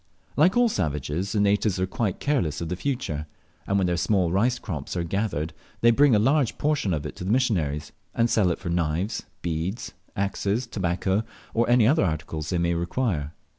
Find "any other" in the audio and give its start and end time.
11.69-12.03